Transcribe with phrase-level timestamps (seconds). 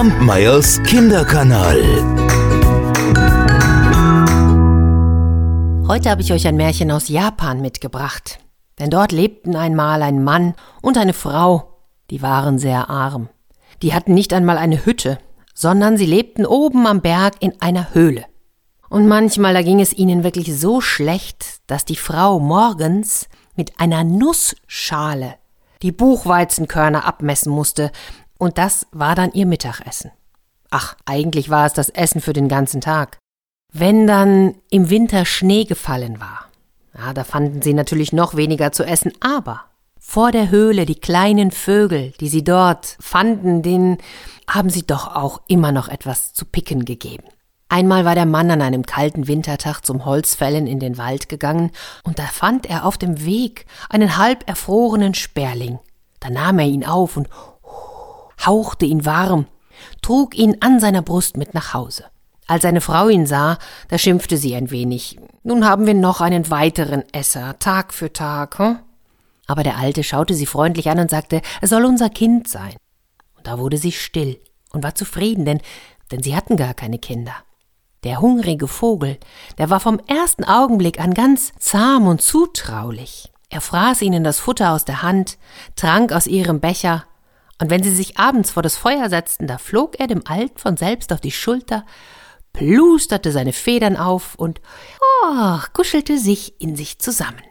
[0.00, 1.76] Kampmeyers Kinderkanal.
[5.88, 8.38] Heute habe ich euch ein Märchen aus Japan mitgebracht.
[8.78, 13.28] Denn dort lebten einmal ein Mann und eine Frau, die waren sehr arm.
[13.82, 15.18] Die hatten nicht einmal eine Hütte,
[15.52, 18.24] sondern sie lebten oben am Berg in einer Höhle.
[18.88, 24.04] Und manchmal da ging es ihnen wirklich so schlecht, dass die Frau morgens mit einer
[24.04, 25.34] Nussschale
[25.82, 27.92] die Buchweizenkörner abmessen musste,
[28.40, 30.10] und das war dann ihr Mittagessen.
[30.70, 33.18] Ach, eigentlich war es das Essen für den ganzen Tag.
[33.72, 36.46] Wenn dann im Winter Schnee gefallen war,
[36.96, 39.64] ja, da fanden sie natürlich noch weniger zu essen, aber
[39.98, 43.98] vor der Höhle die kleinen Vögel, die sie dort fanden, denen
[44.48, 47.24] haben sie doch auch immer noch etwas zu picken gegeben.
[47.68, 51.72] Einmal war der Mann an einem kalten Wintertag zum Holzfällen in den Wald gegangen,
[52.04, 55.78] und da fand er auf dem Weg einen halb erfrorenen Sperling.
[56.20, 57.28] Da nahm er ihn auf und
[58.46, 59.46] hauchte ihn warm,
[60.02, 62.04] trug ihn an seiner Brust mit nach Hause.
[62.46, 65.18] Als seine Frau ihn sah, da schimpfte sie ein wenig.
[65.44, 68.80] Nun haben wir noch einen weiteren Esser, Tag für Tag, hm?
[69.46, 72.74] Aber der Alte schaute sie freundlich an und sagte, es soll unser Kind sein.
[73.36, 74.40] Und da wurde sie still
[74.72, 75.60] und war zufrieden, denn,
[76.10, 77.34] denn sie hatten gar keine Kinder.
[78.04, 79.18] Der hungrige Vogel,
[79.58, 83.30] der war vom ersten Augenblick an ganz zahm und zutraulich.
[83.48, 85.36] Er fraß ihnen das Futter aus der Hand,
[85.76, 87.04] trank aus ihrem Becher,
[87.60, 90.76] und wenn sie sich abends vor das Feuer setzten, da flog er dem Alten von
[90.76, 91.84] selbst auf die Schulter,
[92.52, 94.60] plusterte seine Federn auf und
[95.24, 97.42] oh, kuschelte sich in sich zusammen.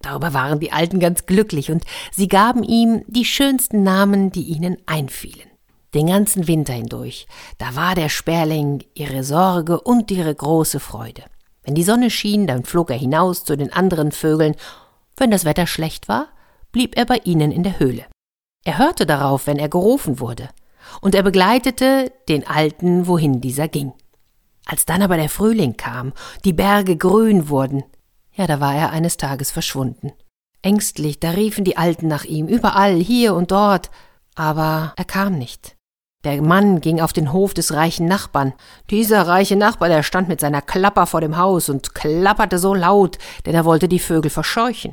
[0.00, 4.78] Darüber waren die Alten ganz glücklich, und sie gaben ihm die schönsten Namen, die ihnen
[4.86, 5.48] einfielen.
[5.94, 7.26] Den ganzen Winter hindurch,
[7.58, 11.24] da war der Sperling ihre Sorge und ihre große Freude.
[11.62, 14.54] Wenn die Sonne schien, dann flog er hinaus zu den anderen Vögeln,
[15.16, 16.28] wenn das Wetter schlecht war,
[16.72, 18.06] blieb er bei ihnen in der Höhle.
[18.68, 20.50] Er hörte darauf, wenn er gerufen wurde,
[21.00, 23.94] und er begleitete den Alten, wohin dieser ging.
[24.66, 26.12] Als dann aber der Frühling kam,
[26.44, 27.82] die Berge grün wurden,
[28.34, 30.12] ja, da war er eines Tages verschwunden.
[30.60, 33.90] Ängstlich, da riefen die Alten nach ihm, überall, hier und dort,
[34.34, 35.74] aber er kam nicht.
[36.24, 38.52] Der Mann ging auf den Hof des reichen Nachbarn.
[38.90, 43.16] Dieser reiche Nachbar, der stand mit seiner Klapper vor dem Haus und klapperte so laut,
[43.46, 44.92] denn er wollte die Vögel verscheuchen.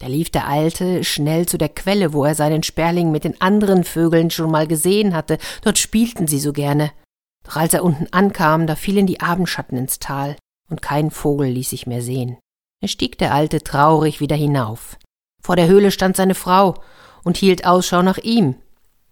[0.00, 3.84] Da lief der Alte schnell zu der Quelle, wo er seinen Sperling mit den anderen
[3.84, 5.38] Vögeln schon mal gesehen hatte.
[5.62, 6.90] Dort spielten sie so gerne.
[7.44, 10.36] Doch als er unten ankam, da fielen die Abendschatten ins Tal,
[10.68, 12.38] und kein Vogel ließ sich mehr sehen.
[12.82, 14.96] Er stieg der Alte traurig wieder hinauf.
[15.42, 16.74] Vor der Höhle stand seine Frau
[17.22, 18.56] und hielt Ausschau nach ihm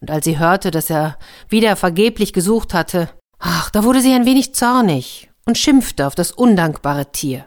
[0.01, 4.27] und als sie hörte, dass er wieder vergeblich gesucht hatte, ach, da wurde sie ein
[4.27, 7.47] wenig zornig und schimpfte auf das undankbare Tier.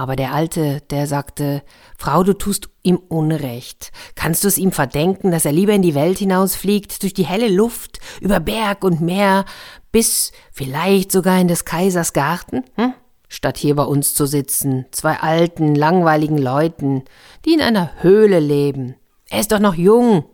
[0.00, 1.62] Aber der Alte, der sagte,
[1.98, 3.92] Frau, du tust ihm Unrecht.
[4.14, 7.48] Kannst du es ihm verdenken, dass er lieber in die Welt hinausfliegt, durch die helle
[7.48, 9.44] Luft, über Berg und Meer,
[9.92, 12.64] bis vielleicht sogar in des Kaisers Garten?
[12.76, 12.94] Hm?
[13.28, 17.04] Statt hier bei uns zu sitzen, zwei alten, langweiligen Leuten,
[17.44, 18.94] die in einer Höhle leben.
[19.28, 20.24] Er ist doch noch jung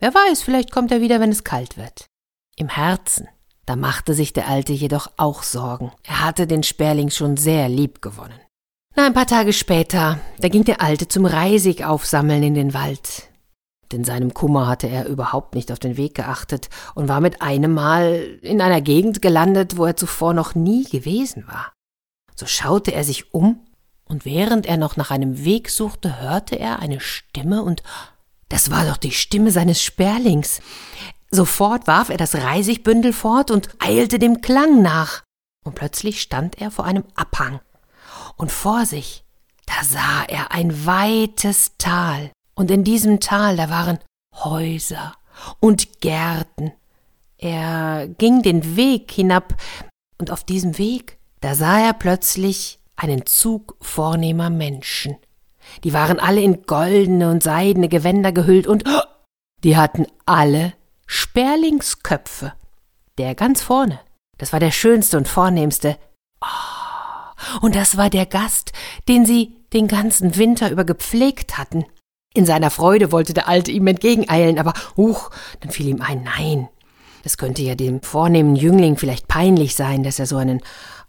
[0.00, 2.06] Wer weiß, vielleicht kommt er wieder, wenn es kalt wird.
[2.56, 3.28] Im Herzen,
[3.66, 5.92] da machte sich der Alte jedoch auch Sorgen.
[6.02, 8.40] Er hatte den Sperling schon sehr lieb gewonnen.
[8.94, 13.30] Na, ein paar Tage später, da ging der Alte zum Reisig aufsammeln in den Wald.
[13.90, 17.72] In seinem Kummer hatte er überhaupt nicht auf den Weg geachtet und war mit einem
[17.72, 21.72] Mal in einer Gegend gelandet, wo er zuvor noch nie gewesen war.
[22.34, 23.60] So schaute er sich um,
[24.04, 27.82] und während er noch nach einem Weg suchte, hörte er eine Stimme und
[28.50, 30.60] das war doch die Stimme seines Sperlings.
[31.30, 35.22] Sofort warf er das Reisigbündel fort und eilte dem Klang nach.
[35.64, 37.60] Und plötzlich stand er vor einem Abhang.
[38.42, 39.24] Und vor sich,
[39.66, 42.32] da sah er ein weites Tal.
[42.56, 44.00] Und in diesem Tal, da waren
[44.34, 45.14] Häuser
[45.60, 46.72] und Gärten.
[47.38, 49.54] Er ging den Weg hinab,
[50.18, 55.18] und auf diesem Weg, da sah er plötzlich einen Zug vornehmer Menschen.
[55.84, 58.82] Die waren alle in goldene und seidene Gewänder gehüllt und
[59.62, 60.72] die hatten alle
[61.06, 62.54] Sperlingsköpfe.
[63.18, 64.00] Der ganz vorne,
[64.38, 65.96] das war der schönste und vornehmste.
[66.40, 66.81] Oh,
[67.60, 68.72] und das war der Gast,
[69.08, 71.84] den sie den ganzen Winter über gepflegt hatten.
[72.34, 75.30] In seiner Freude wollte der Alte ihm entgegeneilen, aber huch,
[75.60, 76.68] dann fiel ihm ein Nein.
[77.24, 80.60] Es könnte ja dem vornehmen Jüngling vielleicht peinlich sein, dass er so einen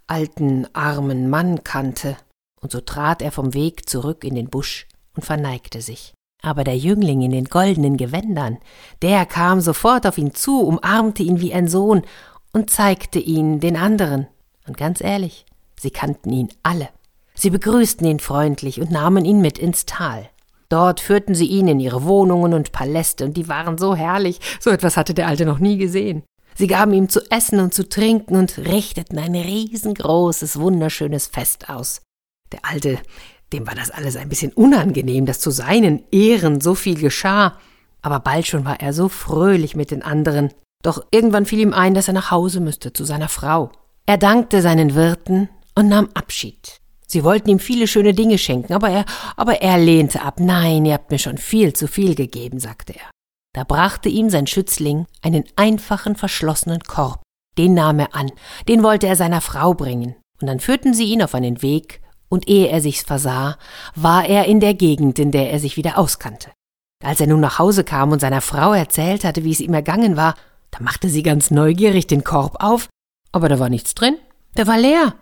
[0.07, 2.17] alten, armen Mann kannte
[2.61, 6.13] und so trat er vom Weg zurück in den Busch und verneigte sich.
[6.41, 8.57] Aber der Jüngling in den goldenen Gewändern,
[9.01, 12.03] der kam sofort auf ihn zu, umarmte ihn wie ein Sohn
[12.51, 14.27] und zeigte ihn den anderen.
[14.67, 15.45] Und ganz ehrlich,
[15.83, 16.89] sie kannten ihn alle.
[17.35, 20.29] Sie begrüßten ihn freundlich und nahmen ihn mit ins Tal.
[20.69, 24.71] Dort führten sie ihn in ihre Wohnungen und Paläste, und die waren so herrlich, so
[24.71, 26.23] etwas hatte der Alte noch nie gesehen.
[26.55, 32.01] Sie gaben ihm zu essen und zu trinken und richteten ein riesengroßes, wunderschönes Fest aus.
[32.51, 32.97] Der Alte,
[33.51, 37.57] dem war das alles ein bisschen unangenehm, dass zu seinen Ehren so viel geschah,
[38.01, 40.49] aber bald schon war er so fröhlich mit den anderen.
[40.83, 43.71] Doch irgendwann fiel ihm ein, dass er nach Hause müsste, zu seiner Frau.
[44.05, 46.79] Er dankte seinen Wirten und nahm Abschied.
[47.07, 49.05] Sie wollten ihm viele schöne Dinge schenken, aber er,
[49.35, 50.39] aber er lehnte ab.
[50.39, 53.11] Nein, ihr habt mir schon viel zu viel gegeben, sagte er.
[53.53, 57.21] Da brachte ihm sein Schützling einen einfachen verschlossenen Korb.
[57.57, 58.31] Den nahm er an,
[58.67, 62.49] den wollte er seiner Frau bringen, und dann führten sie ihn auf einen Weg, und
[62.49, 63.57] ehe er sich's versah,
[63.93, 66.49] war er in der Gegend, in der er sich wieder auskannte.
[67.03, 70.17] Als er nun nach Hause kam und seiner Frau erzählt hatte, wie es ihm ergangen
[70.17, 70.33] war,
[70.71, 72.87] da machte sie ganz neugierig den Korb auf,
[73.31, 74.15] aber da war nichts drin,
[74.57, 75.13] der war leer.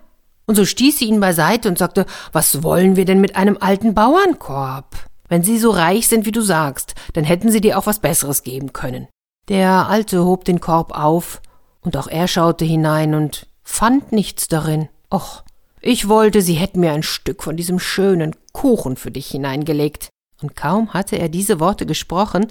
[0.46, 3.94] Und so stieß sie ihn beiseite und sagte, was wollen wir denn mit einem alten
[3.94, 5.06] Bauernkorb?
[5.28, 8.42] Wenn Sie so reich sind, wie du sagst, dann hätten Sie dir auch was Besseres
[8.42, 9.08] geben können.
[9.48, 11.40] Der Alte hob den Korb auf,
[11.80, 14.88] und auch er schaute hinein und fand nichts darin.
[15.10, 15.42] Och,
[15.80, 20.10] ich wollte, Sie hätten mir ein Stück von diesem schönen Kuchen für dich hineingelegt.
[20.42, 22.48] Und kaum hatte er diese Worte gesprochen,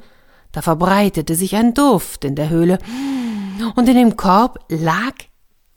[0.51, 2.79] da verbreitete sich ein Duft in der Höhle,
[3.75, 5.13] und in dem Korb lag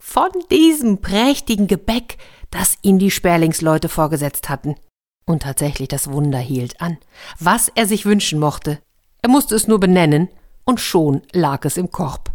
[0.04, 2.18] von diesem prächtigen Gebäck,
[2.50, 4.76] das ihm die Sperlingsleute vorgesetzt hatten.
[5.24, 6.98] Und tatsächlich das Wunder hielt an.
[7.40, 8.78] Was er sich wünschen mochte,
[9.22, 10.28] er musste es nur benennen,
[10.64, 12.30] und schon lag es im Korb.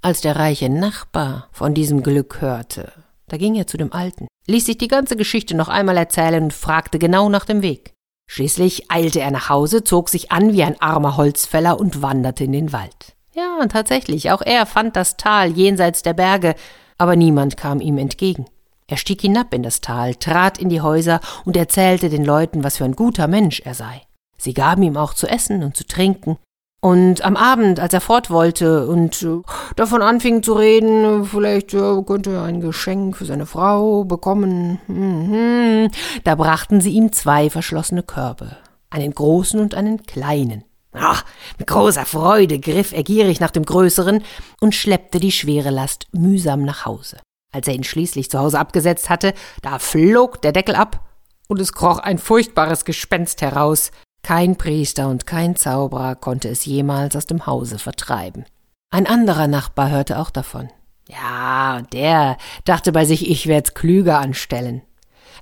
[0.00, 2.92] Als der reiche Nachbar von diesem Glück hörte,
[3.26, 6.52] da ging er zu dem Alten, ließ sich die ganze Geschichte noch einmal erzählen und
[6.52, 7.92] fragte genau nach dem Weg.
[8.30, 12.52] Schließlich eilte er nach Hause, zog sich an wie ein armer Holzfäller und wanderte in
[12.52, 13.16] den Wald.
[13.34, 16.54] Ja, und tatsächlich, auch er fand das Tal jenseits der Berge,
[17.00, 18.44] aber niemand kam ihm entgegen.
[18.86, 22.76] Er stieg hinab in das Tal, trat in die Häuser und erzählte den Leuten, was
[22.76, 24.02] für ein guter Mensch er sei.
[24.36, 26.36] Sie gaben ihm auch zu essen und zu trinken.
[26.82, 29.40] Und am Abend, als er fort wollte und äh,
[29.76, 35.90] davon anfing zu reden, vielleicht äh, könnte er ein Geschenk für seine Frau bekommen, mhm,
[36.24, 38.56] da brachten sie ihm zwei verschlossene Körbe,
[38.90, 40.64] einen großen und einen kleinen.
[40.92, 41.24] Ach,
[41.58, 44.22] mit großer Freude griff er gierig nach dem größeren
[44.60, 47.18] und schleppte die schwere Last mühsam nach Hause.
[47.52, 51.04] Als er ihn schließlich zu Hause abgesetzt hatte, da flog der Deckel ab
[51.48, 53.90] und es kroch ein furchtbares Gespenst heraus.
[54.22, 58.44] Kein Priester und kein Zauberer konnte es jemals aus dem Hause vertreiben.
[58.90, 60.68] Ein anderer Nachbar hörte auch davon.
[61.08, 64.82] Ja, der dachte bei sich, ich werd's klüger anstellen.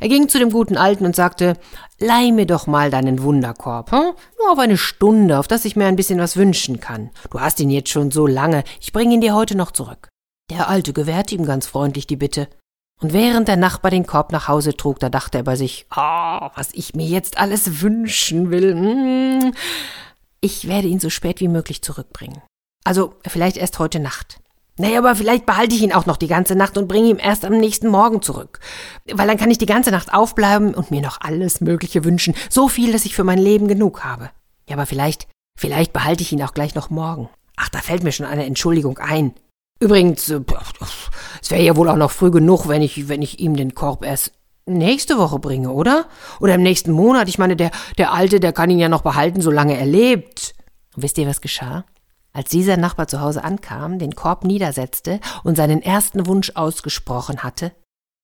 [0.00, 1.55] Er ging zu dem guten Alten und sagte,
[1.99, 4.12] leih mir doch mal deinen Wunderkorb, hm?
[4.39, 7.11] nur auf eine Stunde, auf dass ich mir ein bisschen was wünschen kann.
[7.31, 10.09] Du hast ihn jetzt schon so lange, ich bring ihn dir heute noch zurück.
[10.50, 12.49] Der Alte gewährte ihm ganz freundlich die Bitte.
[13.00, 16.49] Und während der Nachbar den Korb nach Hause trug, da dachte er bei sich, oh,
[16.55, 18.75] was ich mir jetzt alles wünschen will.
[18.75, 19.55] Hm.
[20.41, 22.43] Ich werde ihn so spät wie möglich zurückbringen.
[22.85, 24.41] Also vielleicht erst heute Nacht.
[24.79, 27.45] Naja, aber vielleicht behalte ich ihn auch noch die ganze Nacht und bringe ihn erst
[27.45, 28.61] am nächsten Morgen zurück.
[29.13, 32.35] Weil dann kann ich die ganze Nacht aufbleiben und mir noch alles Mögliche wünschen.
[32.49, 34.31] So viel, dass ich für mein Leben genug habe.
[34.69, 35.27] Ja, aber vielleicht,
[35.59, 37.29] vielleicht behalte ich ihn auch gleich noch morgen.
[37.57, 39.35] Ach, da fällt mir schon eine Entschuldigung ein.
[39.81, 40.41] Übrigens, äh,
[41.43, 44.05] es wäre ja wohl auch noch früh genug, wenn ich, wenn ich ihm den Korb
[44.05, 44.33] erst
[44.67, 46.07] nächste Woche bringe, oder?
[46.41, 47.29] Oder im nächsten Monat.
[47.29, 50.55] Ich meine, der, der Alte, der kann ihn ja noch behalten, solange er lebt.
[50.95, 51.85] Und wisst ihr, was geschah?
[52.38, 57.72] Als dieser Nachbar zu Hause ankam, den Korb niedersetzte und seinen ersten Wunsch ausgesprochen hatte,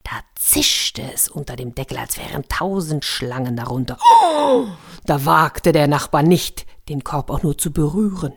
[0.05, 3.99] da zischte es unter dem Deckel, als wären tausend Schlangen darunter.
[4.23, 4.67] Oh,
[5.05, 8.35] da wagte der Nachbar nicht, den Korb auch nur zu berühren.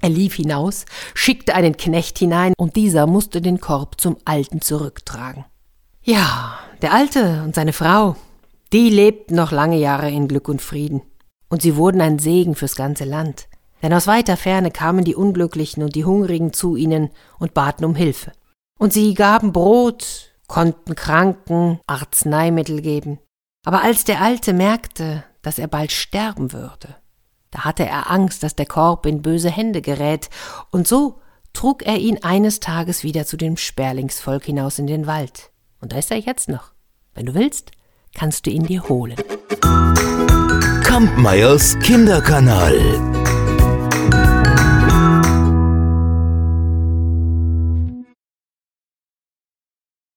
[0.00, 5.44] Er lief hinaus, schickte einen Knecht hinein, und dieser musste den Korb zum Alten zurücktragen.
[6.04, 8.14] Ja, der Alte und seine Frau,
[8.72, 11.02] die lebten noch lange Jahre in Glück und Frieden,
[11.48, 13.48] und sie wurden ein Segen fürs ganze Land,
[13.82, 17.94] denn aus weiter Ferne kamen die Unglücklichen und die Hungrigen zu ihnen und baten um
[17.94, 18.32] Hilfe.
[18.78, 23.18] Und sie gaben Brot, konnten Kranken Arzneimittel geben.
[23.64, 26.96] Aber als der Alte merkte, dass er bald sterben würde,
[27.50, 30.28] da hatte er Angst, dass der Korb in böse Hände gerät,
[30.70, 31.20] und so
[31.52, 35.50] trug er ihn eines Tages wieder zu dem Sperlingsvolk hinaus in den Wald.
[35.80, 36.72] Und da ist er jetzt noch.
[37.14, 37.70] Wenn du willst,
[38.14, 39.16] kannst du ihn dir holen.
[40.84, 43.15] Kampmeyers Kinderkanal.